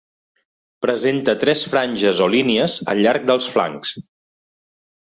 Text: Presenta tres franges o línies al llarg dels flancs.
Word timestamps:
Presenta 0.85 1.35
tres 1.43 1.61
franges 1.75 2.23
o 2.27 2.31
línies 2.39 2.81
al 2.95 3.05
llarg 3.07 3.31
dels 3.31 3.55
flancs. 3.55 3.97